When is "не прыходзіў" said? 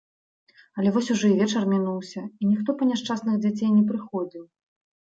3.79-4.43